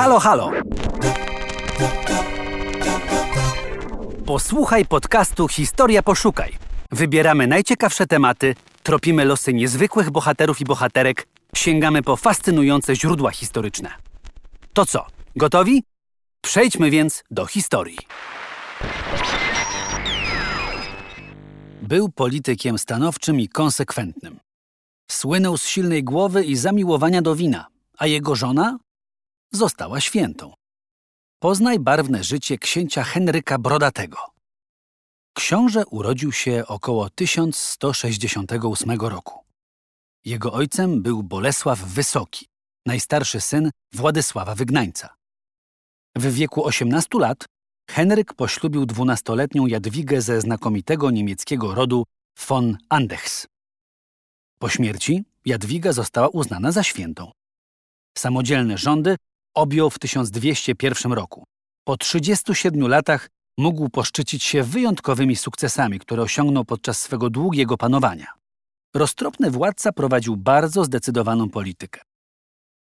Halo, 0.00 0.18
halo! 0.20 0.50
Posłuchaj 4.26 4.86
podcastu 4.86 5.48
Historia 5.48 6.02
Poszukaj. 6.02 6.58
Wybieramy 6.90 7.46
najciekawsze 7.46 8.06
tematy, 8.06 8.54
tropimy 8.82 9.24
losy 9.24 9.54
niezwykłych 9.54 10.10
bohaterów 10.10 10.60
i 10.60 10.64
bohaterek, 10.64 11.26
sięgamy 11.56 12.02
po 12.02 12.16
fascynujące 12.16 12.96
źródła 12.96 13.30
historyczne. 13.30 13.90
To 14.72 14.86
co, 14.86 15.06
gotowi? 15.36 15.82
Przejdźmy 16.40 16.90
więc 16.90 17.24
do 17.30 17.46
historii. 17.46 17.98
Był 21.82 22.08
politykiem 22.08 22.78
stanowczym 22.78 23.40
i 23.40 23.48
konsekwentnym. 23.48 24.40
Słynął 25.10 25.56
z 25.56 25.66
silnej 25.66 26.04
głowy 26.04 26.44
i 26.44 26.56
zamiłowania 26.56 27.22
do 27.22 27.34
wina, 27.36 27.66
a 27.98 28.06
jego 28.06 28.34
żona 28.34 28.78
została 29.52 30.00
świętą. 30.00 30.54
Poznaj 31.38 31.78
barwne 31.78 32.24
życie 32.24 32.58
księcia 32.58 33.02
Henryka 33.02 33.58
Brodatego. 33.58 34.18
Książę 35.34 35.86
urodził 35.86 36.32
się 36.32 36.64
około 36.66 37.10
1168 37.10 39.00
roku. 39.00 39.44
Jego 40.24 40.52
ojcem 40.52 41.02
był 41.02 41.22
Bolesław 41.22 41.78
Wysoki, 41.78 42.46
najstarszy 42.86 43.40
syn 43.40 43.70
Władysława 43.92 44.54
Wygnańca. 44.54 45.14
W 46.16 46.34
wieku 46.34 46.64
18 46.64 47.18
lat 47.18 47.44
Henryk 47.90 48.34
poślubił 48.34 48.86
dwunastoletnią 48.86 49.66
Jadwigę 49.66 50.20
ze 50.22 50.40
znakomitego 50.40 51.10
niemieckiego 51.10 51.74
rodu 51.74 52.04
von 52.48 52.78
Andechs. 52.88 53.46
Po 54.58 54.68
śmierci 54.68 55.24
Jadwiga 55.44 55.92
została 55.92 56.28
uznana 56.28 56.72
za 56.72 56.82
świętą. 56.82 57.32
Samodzielne 58.18 58.78
rządy 58.78 59.16
objął 59.54 59.90
w 59.90 59.98
1201 59.98 61.12
roku. 61.12 61.44
Po 61.84 61.96
37 61.96 62.88
latach 62.88 63.28
mógł 63.58 63.88
poszczycić 63.88 64.44
się 64.44 64.62
wyjątkowymi 64.62 65.36
sukcesami, 65.36 65.98
które 65.98 66.22
osiągnął 66.22 66.64
podczas 66.64 67.00
swego 67.00 67.30
długiego 67.30 67.76
panowania. 67.76 68.26
Roztropny 68.94 69.50
władca 69.50 69.92
prowadził 69.92 70.36
bardzo 70.36 70.84
zdecydowaną 70.84 71.50
politykę. 71.50 72.00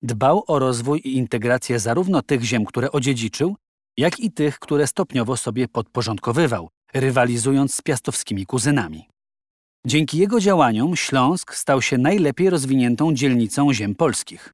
Dbał 0.03 0.45
o 0.47 0.59
rozwój 0.59 1.01
i 1.05 1.17
integrację 1.17 1.79
zarówno 1.79 2.23
tych 2.23 2.43
ziem, 2.43 2.65
które 2.65 2.93
odziedziczył, 2.93 3.57
jak 3.97 4.21
i 4.21 4.33
tych, 4.33 4.59
które 4.59 4.87
stopniowo 4.87 5.37
sobie 5.37 5.69
podporządkowywał, 5.69 6.69
rywalizując 6.95 7.75
z 7.75 7.83
piastowskimi 7.83 8.47
kuzynami. 8.47 9.09
Dzięki 9.87 10.19
jego 10.19 10.41
działaniom 10.41 10.97
Śląsk 10.97 11.55
stał 11.55 11.83
się 11.83 11.99
najlepiej 11.99 12.51
rozwiniętą 12.51 13.15
dzielnicą 13.15 13.73
ziem 13.73 13.95
polskich. 13.95 14.53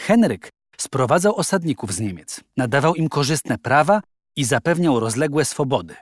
Henryk 0.00 0.50
sprowadzał 0.78 1.36
osadników 1.36 1.92
z 1.92 2.00
Niemiec, 2.00 2.40
nadawał 2.56 2.94
im 2.94 3.08
korzystne 3.08 3.58
prawa 3.58 4.00
i 4.36 4.44
zapewniał 4.44 5.00
rozległe 5.00 5.44
swobody. 5.44 5.94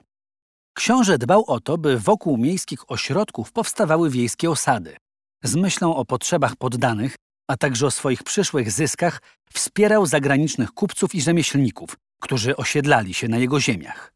Książę 0.75 1.19
dbał 1.19 1.45
o 1.47 1.61
to, 1.61 1.79
by 1.79 1.99
wokół 1.99 2.37
miejskich 2.37 2.91
ośrodków 2.91 3.53
powstawały 3.53 4.11
wiejskie 4.11 4.51
osady. 4.51 4.97
Z 5.45 5.55
myślą 5.55 5.97
o 5.97 6.05
potrzebach 6.05 6.57
poddanych, 6.57 7.17
a 7.49 7.57
także 7.57 7.87
o 7.87 7.91
swoich 7.91 8.23
przyszłych 8.23 8.73
zyskach, 8.73 9.23
wspierał 9.53 10.07
zagranicznych 10.07 10.73
kupców 10.73 11.15
i 11.15 11.23
rzemieślników, 11.23 11.97
którzy 12.21 12.57
osiedlali 12.57 13.15
się 13.15 13.29
na 13.29 13.39
jego 13.39 13.61
ziemiach. 13.61 14.13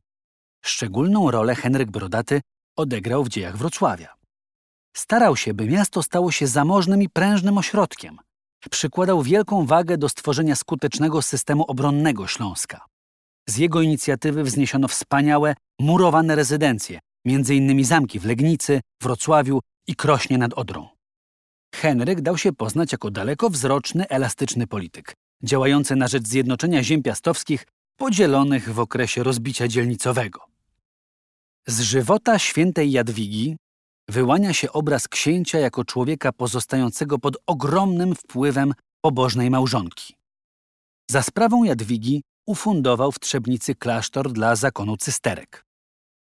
Szczególną 0.65 1.31
rolę 1.31 1.55
Henryk 1.55 1.91
Brodaty 1.91 2.41
odegrał 2.77 3.25
w 3.25 3.29
dziejach 3.29 3.57
Wrocławia. 3.57 4.15
Starał 4.97 5.37
się, 5.37 5.55
by 5.55 5.67
miasto 5.67 6.03
stało 6.03 6.31
się 6.33 6.47
zamożnym 6.47 7.03
i 7.03 7.09
prężnym 7.09 7.59
ośrodkiem. 7.59 8.19
Przykładał 8.71 9.23
wielką 9.23 9.67
wagę 9.67 9.99
do 9.99 10.09
stworzenia 10.09 10.57
skutecznego 10.57 11.23
systemu 11.23 11.65
obronnego 11.65 12.27
Śląska. 12.27 12.87
Z 13.49 13.57
jego 13.57 13.81
inicjatywy 13.81 14.43
wzniesiono 14.43 14.89
wspaniałe, 14.89 15.55
murowane 15.81 16.35
rezydencje, 16.35 16.99
m.in. 17.27 17.85
zamki 17.85 18.21
w 18.21 18.25
Legnicy, 18.25 18.81
Wrocławiu 19.03 19.61
i 19.87 19.97
Krośnie 19.97 20.39
nad 20.39 20.55
Odrą. 20.55 20.89
Henryk 21.75 22.21
dał 22.21 22.39
się 22.39 22.53
poznać 22.53 22.93
jako 22.93 23.11
dalekowzroczny, 23.11 24.09
elastyczny 24.09 24.67
polityk, 24.67 25.15
działający 25.43 25.97
na 25.97 26.09
rzecz 26.09 26.27
zjednoczenia 26.27 26.83
ziem 26.83 27.03
piastowskich 27.03 27.67
podzielonych 27.97 28.75
w 28.75 28.81
okresie 28.81 29.23
rozbicia 29.23 29.69
dzielnicowego. 29.69 30.41
Z 31.67 31.81
żywota 31.81 32.39
świętej 32.39 32.93
Jadwigi 32.93 33.57
wyłania 34.09 34.53
się 34.53 34.73
obraz 34.73 35.09
księcia 35.09 35.59
jako 35.59 35.85
człowieka 35.85 36.33
pozostającego 36.33 37.19
pod 37.19 37.37
ogromnym 37.47 38.15
wpływem 38.15 38.75
pobożnej 39.01 39.51
małżonki. 39.51 40.15
Za 41.11 41.23
sprawą 41.23 41.65
Jadwigi 41.65 42.23
ufundował 42.47 43.13
w 43.13 43.21
Trzebnicy 43.21 43.75
klasztor 43.75 44.33
dla 44.33 44.57
zakonu 44.57 44.97
cysterek. 44.97 45.65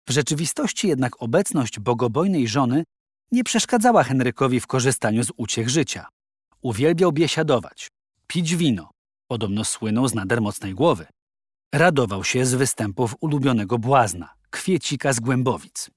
W 0.09 0.13
rzeczywistości 0.13 0.89
jednak 0.89 1.23
obecność 1.23 1.81
bogobojnej 1.81 2.49
żony 2.49 2.85
nie 3.33 3.45
przeszkadzała 3.45 4.03
Henrykowi 4.03 4.61
w 4.61 4.67
korzystaniu 4.67 5.25
z 5.25 5.33
uciech 5.37 5.69
życia. 5.69 6.07
Uwielbiał 6.61 7.13
biesiadować, 7.13 7.89
pić 8.27 8.57
wino, 8.57 8.91
podobno 9.29 9.65
słynął 9.65 10.09
z 10.09 10.15
nader 10.15 10.41
mocnej 10.41 10.75
głowy. 10.75 11.07
Radował 11.75 12.25
się 12.25 12.47
z 12.47 12.55
występów 12.55 13.15
ulubionego 13.21 13.79
błazna, 13.79 14.35
kwiecika 14.51 15.13
z 15.13 15.21
Głębowic. 15.21 15.91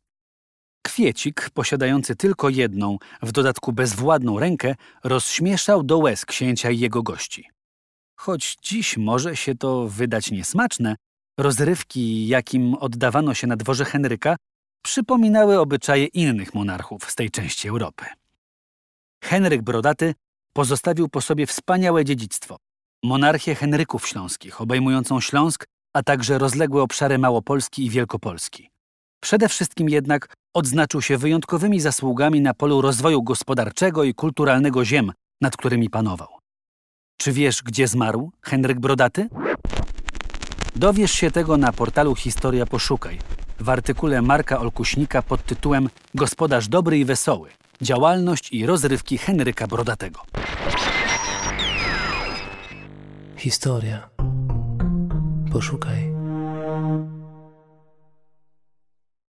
Kwiecik, 0.81 1.49
posiadający 1.49 2.15
tylko 2.15 2.49
jedną, 2.49 2.97
w 3.21 3.31
dodatku 3.31 3.73
bezwładną 3.73 4.39
rękę, 4.39 4.75
rozśmieszał 5.03 5.83
do 5.83 5.97
łez 5.97 6.25
księcia 6.25 6.69
i 6.69 6.79
jego 6.79 7.03
gości. 7.03 7.49
Choć 8.15 8.55
dziś 8.61 8.97
może 8.97 9.35
się 9.35 9.55
to 9.55 9.87
wydać 9.87 10.31
niesmaczne, 10.31 10.95
rozrywki, 11.39 12.27
jakim 12.27 12.73
oddawano 12.73 13.33
się 13.33 13.47
na 13.47 13.55
dworze 13.55 13.85
Henryka, 13.85 14.35
przypominały 14.83 15.59
obyczaje 15.59 16.05
innych 16.05 16.53
monarchów 16.53 17.11
z 17.11 17.15
tej 17.15 17.31
części 17.31 17.67
Europy. 17.67 18.05
Henryk 19.23 19.61
Brodaty 19.61 20.13
pozostawił 20.53 21.09
po 21.09 21.21
sobie 21.21 21.45
wspaniałe 21.45 22.05
dziedzictwo. 22.05 22.57
Monarchię 23.03 23.55
Henryków 23.55 24.07
Śląskich, 24.07 24.61
obejmującą 24.61 25.21
Śląsk, 25.21 25.65
a 25.93 26.03
także 26.03 26.37
rozległe 26.37 26.81
obszary 26.81 27.17
Małopolski 27.17 27.85
i 27.85 27.89
Wielkopolski. 27.89 28.69
Przede 29.19 29.49
wszystkim 29.49 29.89
jednak 29.89 30.33
odznaczył 30.53 31.01
się 31.01 31.17
wyjątkowymi 31.17 31.79
zasługami 31.79 32.41
na 32.41 32.53
polu 32.53 32.81
rozwoju 32.81 33.23
gospodarczego 33.23 34.03
i 34.03 34.13
kulturalnego 34.13 34.85
ziem, 34.85 35.11
nad 35.41 35.57
którymi 35.57 35.89
panował. 35.89 36.27
Czy 37.17 37.31
wiesz, 37.31 37.63
gdzie 37.63 37.87
zmarł 37.87 38.31
Henryk 38.41 38.79
Brodaty? 38.79 39.29
Dowiesz 40.75 41.11
się 41.11 41.31
tego 41.31 41.57
na 41.57 41.71
portalu 41.71 42.15
Historia 42.15 42.65
Poszukaj 42.65 43.19
w 43.59 43.69
artykule 43.69 44.21
Marka 44.21 44.59
Olkuśnika 44.59 45.21
pod 45.21 45.45
tytułem 45.45 45.89
Gospodarz 46.15 46.67
dobry 46.67 46.99
i 46.99 47.05
wesoły. 47.05 47.49
Działalność 47.81 48.51
i 48.51 48.65
rozrywki 48.65 49.17
Henryka 49.17 49.67
Brodatego. 49.67 50.19
Historia. 53.37 54.09
Poszukaj. 55.51 56.18